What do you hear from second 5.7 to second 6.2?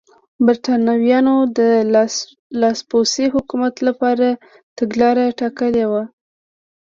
وه.